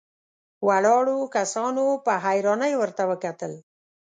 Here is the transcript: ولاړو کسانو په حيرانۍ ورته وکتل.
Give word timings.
ولاړو 0.67 1.19
کسانو 1.35 1.85
په 2.05 2.13
حيرانۍ 2.23 2.73
ورته 2.77 3.03
وکتل. 3.11 3.53